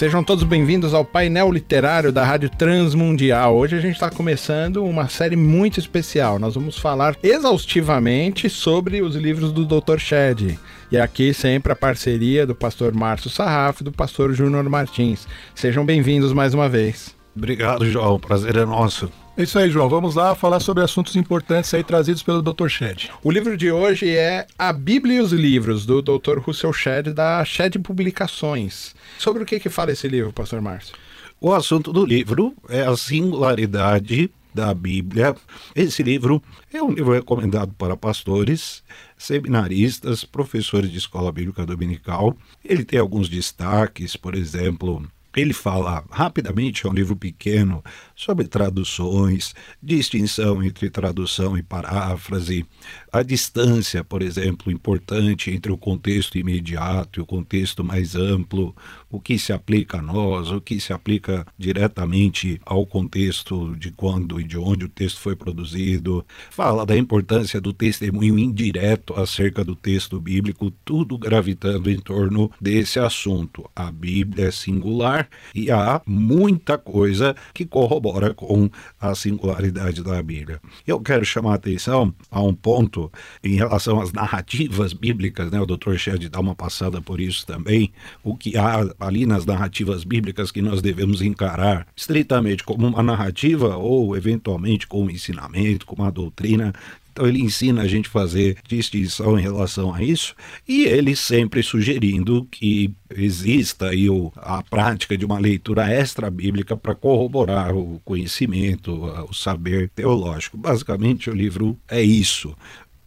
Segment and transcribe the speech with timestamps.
[0.00, 3.54] Sejam todos bem-vindos ao painel literário da Rádio Transmundial.
[3.54, 6.38] Hoje a gente está começando uma série muito especial.
[6.38, 9.98] Nós vamos falar exaustivamente sobre os livros do Dr.
[9.98, 10.58] Shed.
[10.90, 15.28] E aqui sempre a parceria do pastor Márcio Sarraf e do pastor Júnior Martins.
[15.54, 17.19] Sejam bem-vindos mais uma vez.
[17.40, 18.20] Obrigado, João.
[18.20, 19.10] Prazer é nosso.
[19.34, 19.88] É isso aí, João.
[19.88, 22.68] Vamos lá falar sobre assuntos importantes aí trazidos pelo Dr.
[22.68, 23.10] Shed.
[23.24, 26.38] O livro de hoje é A Bíblia e os Livros, do Dr.
[26.38, 28.94] Russell Shed, da Shed Publicações.
[29.18, 30.94] Sobre o que, que fala esse livro, pastor Márcio?
[31.40, 35.34] O assunto do livro é a singularidade da Bíblia.
[35.74, 38.82] Esse livro é um livro recomendado para pastores,
[39.16, 42.36] seminaristas, professores de escola bíblica dominical.
[42.62, 45.02] Ele tem alguns destaques, por exemplo,
[45.36, 47.82] ele fala rapidamente, é um livro pequeno,
[48.16, 52.66] sobre traduções, distinção entre tradução e paráfrase,
[53.12, 58.74] a distância, por exemplo, importante entre o contexto imediato e o contexto mais amplo,
[59.10, 64.40] o que se aplica a nós, o que se aplica diretamente ao contexto de quando
[64.40, 69.74] e de onde o texto foi produzido, fala da importância do testemunho indireto acerca do
[69.74, 73.68] texto bíblico, tudo gravitando em torno desse assunto.
[73.74, 78.70] A Bíblia é singular e há muita coisa que corrobora com
[79.00, 80.60] a singularidade da Bíblia.
[80.86, 82.99] Eu quero chamar a atenção a um ponto
[83.42, 85.60] em relação às narrativas bíblicas, né?
[85.60, 85.96] O Dr.
[85.96, 87.92] Shedd dá uma passada por isso também,
[88.24, 93.76] o que há ali nas narrativas bíblicas que nós devemos encarar estritamente como uma narrativa
[93.76, 96.72] ou eventualmente como ensinamento, como uma doutrina
[97.12, 100.34] então ele ensina a gente fazer distinção em relação a isso
[100.66, 106.94] e ele sempre sugerindo que exista aí a prática de uma leitura extra bíblica para
[106.94, 110.56] corroborar o conhecimento, o saber teológico.
[110.56, 112.56] Basicamente o livro é isso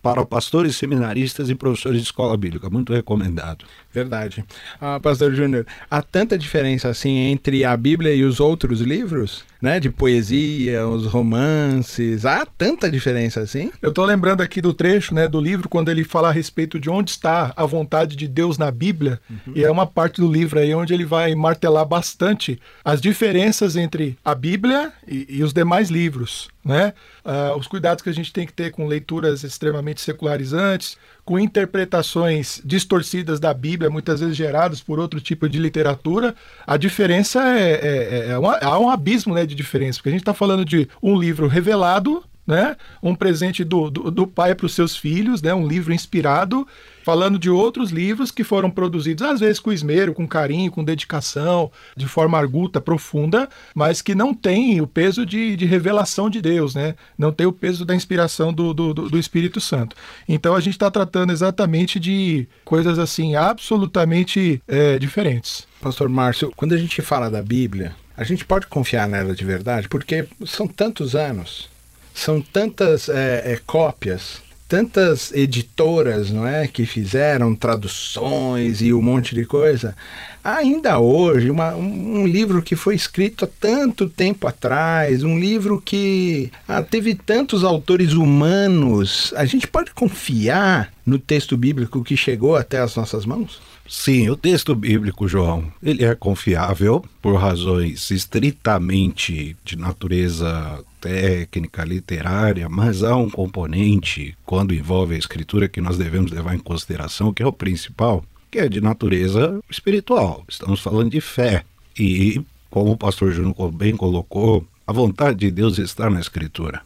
[0.03, 2.69] para pastores, seminaristas e professores de escola bíblica.
[2.69, 3.63] Muito recomendado.
[3.89, 4.43] Verdade.
[4.79, 9.45] Ah, Pastor Júnior, há tanta diferença assim entre a Bíblia e os outros livros?
[9.63, 12.25] Né, de poesia, os romances.
[12.25, 13.71] Há tanta diferença assim?
[13.81, 16.89] Eu estou lembrando aqui do trecho, né, do livro quando ele fala a respeito de
[16.89, 19.53] onde está a vontade de Deus na Bíblia, uhum.
[19.55, 24.17] e é uma parte do livro aí onde ele vai martelar bastante as diferenças entre
[24.25, 26.93] a Bíblia e, e os demais livros, né?
[27.23, 32.61] Uh, os cuidados que a gente tem que ter com leituras extremamente secularizantes, com interpretações
[32.65, 36.35] distorcidas da Bíblia, muitas vezes geradas por outro tipo de literatura,
[36.67, 40.21] a diferença é, é, é uma, há um abismo né, de diferença, porque a gente
[40.21, 42.75] está falando de um livro revelado né?
[43.01, 45.53] Um presente do, do, do pai para os seus filhos, né?
[45.53, 46.67] Um livro inspirado,
[47.03, 51.71] falando de outros livros que foram produzidos, às vezes com esmero, com carinho, com dedicação,
[51.95, 56.75] de forma arguta, profunda, mas que não tem o peso de, de revelação de Deus,
[56.75, 56.95] né?
[57.17, 59.95] Não tem o peso da inspiração do, do, do Espírito Santo.
[60.27, 65.67] Então a gente está tratando exatamente de coisas assim absolutamente é, diferentes.
[65.81, 69.89] Pastor Márcio, quando a gente fala da Bíblia, a gente pode confiar nela de verdade,
[69.89, 71.72] porque são tantos anos
[72.13, 79.35] são tantas é, é, cópias, tantas editoras, não é, que fizeram traduções e um monte
[79.35, 79.95] de coisa.
[80.43, 86.51] Ainda hoje, uma, um, livro que foi escrito há tanto tempo atrás, um livro que
[86.67, 92.79] ah, teve tantos autores humanos, a gente pode confiar no texto bíblico que chegou até
[92.79, 93.61] as nossas mãos?
[93.95, 102.67] Sim, o texto bíblico, João, ele é confiável por razões estritamente de natureza técnica, literária,
[102.67, 107.43] mas há um componente, quando envolve a escritura, que nós devemos levar em consideração, que
[107.43, 110.43] é o principal, que é de natureza espiritual.
[110.49, 111.63] Estamos falando de fé.
[111.97, 116.81] E, como o pastor Júnior bem colocou, a vontade de Deus está na escritura.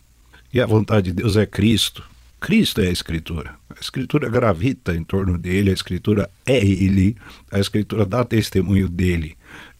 [0.53, 2.03] E a vontade de Deus é Cristo.
[2.39, 3.55] Cristo é a Escritura.
[3.69, 7.15] A Escritura gravita em torno dele, a Escritura é ele,
[7.51, 9.35] a Escritura dá testemunho dele.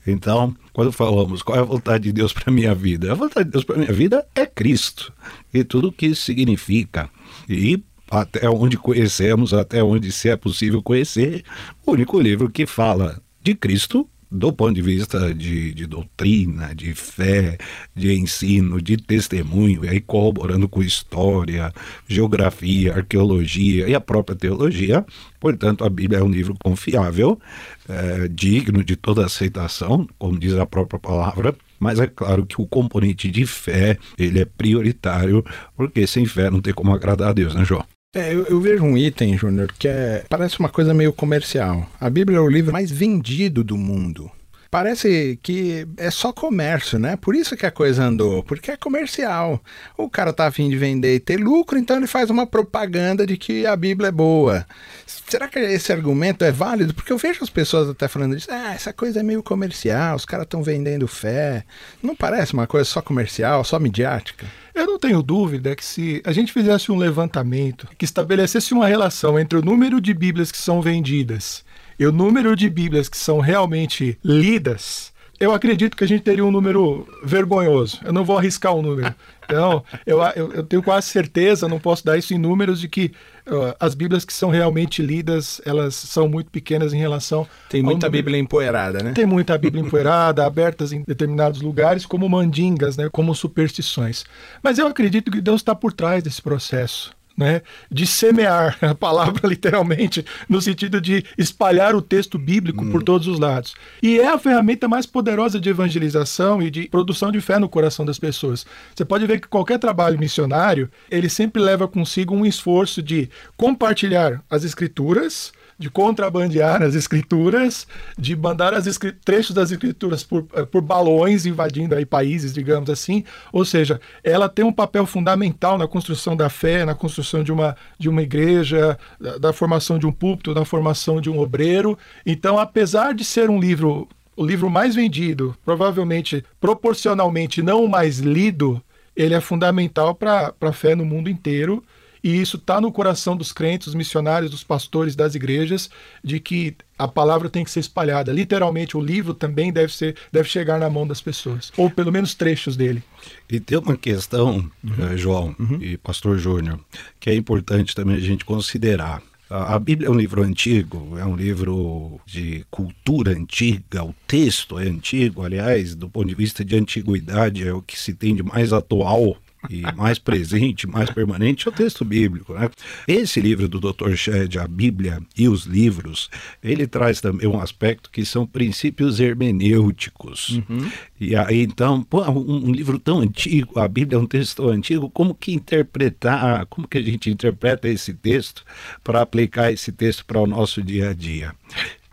[0.06, 3.51] Então, quando falamos qual é a vontade de Deus para minha vida, a vontade de
[3.51, 5.13] Deus para minha vida é Cristo
[5.54, 7.09] e tudo o que isso significa.
[7.50, 11.44] E até onde conhecemos, até onde se é possível conhecer,
[11.86, 16.94] o único livro que fala de Cristo do ponto de vista de, de, doutrina, de
[16.94, 17.57] fé,
[17.95, 21.74] de ensino, de testemunho, e aí corroborando com história,
[22.07, 25.06] geografia, arqueologia e a própria teologia.
[25.39, 27.39] Portanto, a Bíblia é um livro confiável,
[27.88, 32.68] é, digno de toda aceitação, como diz a própria palavra, mas é claro que o
[32.68, 35.45] componente de fé ele é prioritário,
[35.75, 37.85] porque sem fé não tem como agradar a Deus, né, João?
[38.15, 41.88] É, eu, eu, vejo um item, Júnior, que é, parece uma coisa meio comercial.
[42.00, 44.31] A Bíblia é o livro mais vendido do mundo.
[44.69, 47.16] Parece que é só comércio, né?
[47.16, 49.62] Por isso que a coisa andou, porque é comercial.
[49.98, 53.38] O cara tá afim de vender e ter lucro, então ele faz uma propaganda de
[53.38, 54.66] que a Bíblia é boa.
[55.06, 56.94] Será que esse argumento é válido?
[56.94, 60.25] Porque eu vejo as pessoas até falando disso, ah, essa coisa é meio comercial, os
[60.25, 61.64] caras estão vendendo fé.
[62.02, 64.46] Não parece uma coisa só comercial, só midiática?
[64.74, 69.40] Eu não tenho dúvida que se a gente fizesse um levantamento que estabelecesse uma relação
[69.40, 71.66] entre o número de Bíblias que são vendidas
[71.99, 76.44] e o número de Bíblias que são realmente lidas, eu acredito que a gente teria
[76.44, 77.99] um número vergonhoso.
[78.03, 79.13] Eu não vou arriscar um número.
[79.45, 83.11] Então, eu, eu, eu tenho quase certeza, não posso dar isso em números, de que
[83.47, 87.47] uh, as Bíblias que são realmente lidas, elas são muito pequenas em relação.
[87.69, 89.13] Tem muita Bíblia empoeirada, né?
[89.13, 94.25] Tem muita Bíblia empoeirada, abertas em determinados lugares, como mandingas, né, como superstições.
[94.61, 97.62] Mas eu acredito que Deus está por trás desse processo né,
[97.92, 102.92] de semear, a palavra literalmente, no sentido de espalhar o texto bíblico hum.
[102.92, 103.75] por todos os lados.
[104.01, 108.04] E é a ferramenta mais poderosa de evangelização e de produção de fé no coração
[108.06, 108.66] das pessoas.
[108.95, 114.42] Você pode ver que qualquer trabalho missionário, ele sempre leva consigo um esforço de compartilhar
[114.50, 117.88] as escrituras, de contrabandear as escrituras,
[118.18, 118.85] de mandar as
[119.24, 123.24] trechos das escrituras por, eh, por balões invadindo aí países, digamos assim.
[123.53, 127.75] Ou seja, ela tem um papel fundamental na construção da fé, na construção de uma,
[128.00, 131.97] de uma igreja, da, da formação de um púlpito, na formação de um obreiro.
[132.25, 138.19] Então, apesar de ser um livro o livro mais vendido, provavelmente proporcionalmente não o mais
[138.19, 138.80] lido,
[139.15, 141.83] ele é fundamental para a fé no mundo inteiro.
[142.27, 145.89] E isso está no coração dos crentes, dos missionários, dos pastores das igrejas,
[146.21, 148.33] de que a palavra tem que ser espalhada.
[148.33, 152.35] Literalmente, o livro também deve ser, deve chegar na mão das pessoas, ou pelo menos
[152.35, 153.01] trechos dele.
[153.50, 155.09] E tem uma questão, uhum.
[155.13, 155.79] Eh, João uhum.
[155.81, 156.81] e Pastor Júnior,
[157.18, 159.21] que é importante também a gente considerar.
[159.50, 164.83] A Bíblia é um livro antigo, é um livro de cultura antiga, o texto é
[164.83, 168.73] antigo, aliás, do ponto de vista de antiguidade, é o que se tem de mais
[168.73, 169.38] atual
[169.69, 172.54] e mais presente, mais permanente é o texto bíblico.
[172.54, 172.69] Né?
[173.08, 174.16] Esse livro do Dr.
[174.16, 176.30] Shedd, a Bíblia e os livros,
[176.64, 180.62] ele traz também um aspecto que são princípios hermenêuticos.
[180.69, 180.90] Uhum.
[181.19, 184.69] E aí, então, pô, um, um, livro tão antigo, a Bíblia é um texto tão
[184.69, 188.64] antigo, como que interpretar, como que a gente interpreta esse texto
[189.04, 191.54] para aplicar esse texto para o nosso dia a dia?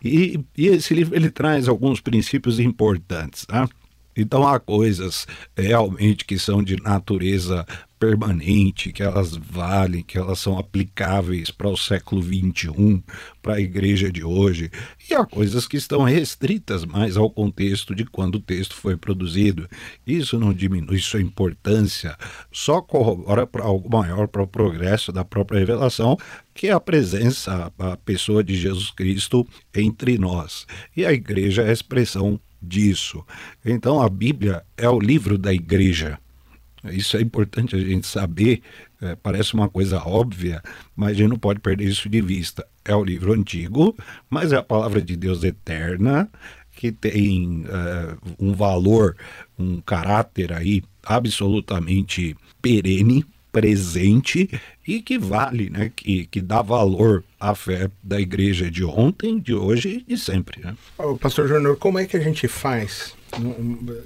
[0.03, 3.45] E, e, esse livro ele traz alguns princípios importantes.
[3.45, 3.67] Tá?
[4.15, 7.65] Então há coisas realmente que são de natureza
[7.99, 13.01] permanente, que elas valem, que elas são aplicáveis para o século XXI,
[13.41, 14.69] para a igreja de hoje,
[15.09, 19.67] e há coisas que estão restritas mais ao contexto de quando o texto foi produzido.
[20.05, 22.17] Isso não diminui sua importância,
[22.51, 26.17] só corrobora para algo maior para o progresso da própria revelação,
[26.53, 30.67] que é a presença, a pessoa de Jesus Cristo entre nós.
[30.95, 33.23] E a igreja é a expressão disso.
[33.63, 36.19] Então a Bíblia é o livro da igreja.
[36.91, 38.61] Isso é importante a gente saber,
[39.01, 40.61] é, parece uma coisa óbvia,
[40.95, 42.65] mas a gente não pode perder isso de vista.
[42.83, 43.95] É o livro antigo,
[44.29, 46.29] mas é a palavra de Deus eterna,
[46.71, 49.15] que tem uh, um valor,
[49.57, 53.25] um caráter aí absolutamente perene,
[53.55, 54.49] presente
[54.85, 55.89] e que vale, né?
[55.95, 60.59] que, que dá valor à fé da igreja de ontem, de hoje e de sempre.
[60.61, 60.75] Né?
[61.21, 63.14] Pastor Júnior, como é que a gente faz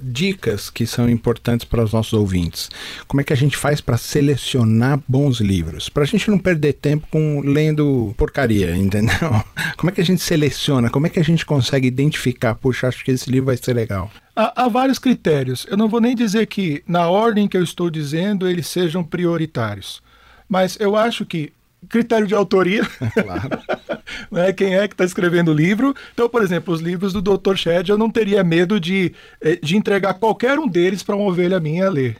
[0.02, 2.70] dicas que são importantes para os nossos ouvintes.
[3.06, 5.88] Como é que a gente faz para selecionar bons livros?
[5.88, 9.30] Para a gente não perder tempo com lendo porcaria, entendeu?
[9.76, 10.90] Como é que a gente seleciona?
[10.90, 12.54] Como é que a gente consegue identificar?
[12.54, 14.10] Puxa, acho que esse livro vai ser legal.
[14.34, 15.66] Há, há vários critérios.
[15.70, 20.02] Eu não vou nem dizer que, na ordem que eu estou dizendo, eles sejam prioritários.
[20.48, 21.52] Mas eu acho que
[21.88, 22.82] critério de autoria.
[23.10, 23.48] Claro.
[24.30, 24.52] né?
[24.52, 25.94] Quem é que está escrevendo o livro?
[26.12, 27.56] Então, por exemplo, os livros do Dr.
[27.56, 31.60] Shed, eu não teria medo de, eh, de entregar qualquer um deles para uma ovelha
[31.60, 32.16] minha ler.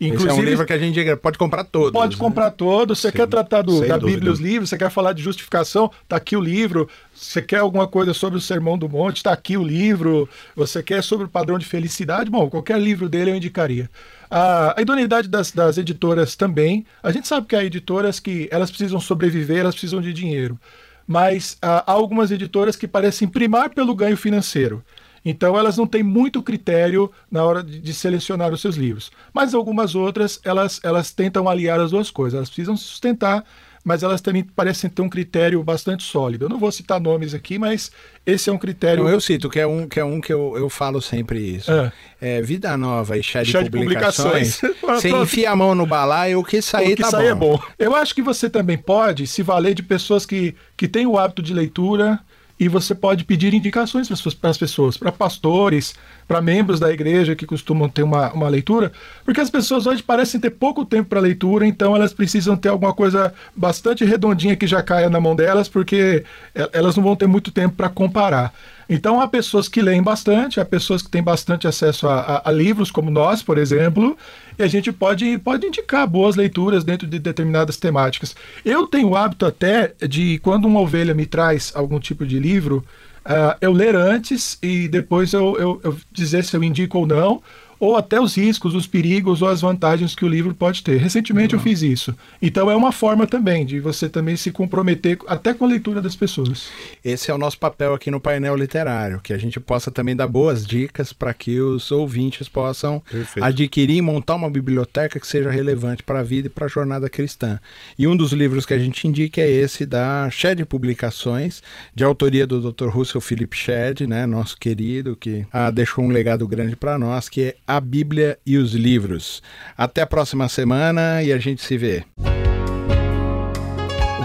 [0.00, 1.92] Inclusive, Esse é um livro que a gente pode comprar todos.
[1.92, 2.20] Pode né?
[2.20, 3.00] comprar todos.
[3.00, 4.16] Você Sim, quer tratar do, da dúvida.
[4.16, 6.88] Bíblia os livros, você quer falar de justificação, está aqui o livro.
[7.12, 10.28] Você quer alguma coisa sobre o Sermão do Monte, está aqui o livro.
[10.54, 13.90] Você quer sobre o padrão de felicidade, bom, qualquer livro dele eu indicaria.
[14.30, 16.84] A, a idoneidade das, das editoras também.
[17.02, 20.58] A gente sabe que há editoras que elas precisam sobreviver, elas precisam de dinheiro.
[21.06, 24.84] Mas há algumas editoras que parecem primar pelo ganho financeiro.
[25.24, 29.10] Então elas não têm muito critério na hora de, de, selecionar os seus livros.
[29.32, 32.36] Mas algumas outras, elas, elas tentam aliar as duas coisas.
[32.36, 33.44] Elas precisam se sustentar,
[33.84, 36.44] mas elas também parecem ter um critério bastante sólido.
[36.44, 37.90] Eu não vou citar nomes aqui, mas
[38.26, 39.04] esse é um critério.
[39.04, 41.70] Não, eu cito, que é um que, é um que eu, eu falo sempre isso.
[41.70, 41.92] Ah.
[42.20, 44.60] É Vida Nova e Chá de Chá de Publicações.
[44.60, 45.00] Publicações.
[45.02, 47.54] Você enfia a mão no balaio, o que sair o que tá sair bom.
[47.54, 47.62] é bom.
[47.78, 51.42] Eu acho que você também pode se valer de pessoas que, que têm o hábito
[51.42, 52.18] de leitura
[52.58, 55.94] e você pode pedir indicações para as pessoas, para pastores,
[56.26, 58.92] para membros da igreja que costumam ter uma, uma leitura,
[59.24, 62.92] porque as pessoas hoje parecem ter pouco tempo para leitura, então elas precisam ter alguma
[62.92, 66.24] coisa bastante redondinha que já caia na mão delas, porque
[66.72, 68.52] elas não vão ter muito tempo para comparar.
[68.88, 72.52] Então há pessoas que leem bastante, há pessoas que têm bastante acesso a, a- a
[72.52, 74.16] livros, como nós, por exemplo,
[74.58, 78.34] e a gente pode, pode indicar boas leituras dentro de determinadas temáticas.
[78.64, 82.84] Eu tenho o hábito até de, quando uma ovelha me traz algum tipo de livro,
[83.24, 87.42] ah, eu ler antes e depois eu, eu- eu dizer se eu indico ou não,
[87.80, 90.98] ou até os riscos, os perigos ou as vantagens que o livro pode ter.
[90.98, 92.14] Recentemente eu fiz isso.
[92.40, 96.16] Então é uma forma também de você também se comprometer até com a leitura das
[96.16, 96.68] pessoas.
[97.04, 100.26] Esse é o nosso papel aqui no painel literário, que a gente possa também dar
[100.26, 103.44] boas dicas para que os ouvintes possam Perfeito.
[103.44, 107.08] adquirir e montar uma biblioteca que seja relevante para a vida e para a jornada
[107.08, 107.60] cristã.
[107.98, 111.62] E um dos livros que a gente indica é esse da Shed Publicações,
[111.94, 112.88] de autoria do Dr.
[112.88, 117.42] Russell Philip Shedd, né, nosso querido, que ah, deixou um legado grande para nós, que
[117.42, 119.42] é A Bíblia e os Livros.
[119.76, 122.02] Até a próxima semana e a gente se vê.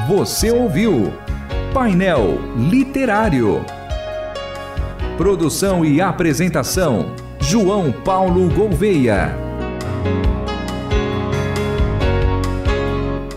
[0.07, 1.11] Você ouviu
[1.73, 3.65] Painel Literário.
[5.17, 9.35] Produção e apresentação: João Paulo Gouveia.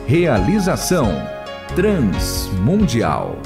[0.07, 1.11] Realização:
[1.75, 3.41] Transmundial.